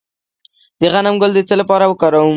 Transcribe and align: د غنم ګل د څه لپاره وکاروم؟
د 0.79 0.81
غنم 0.93 1.15
ګل 1.21 1.31
د 1.35 1.39
څه 1.49 1.55
لپاره 1.61 1.85
وکاروم؟ 1.87 2.29